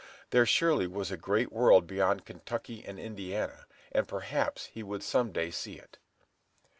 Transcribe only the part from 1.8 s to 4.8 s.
beyond Kentucky and Indiana, and perhaps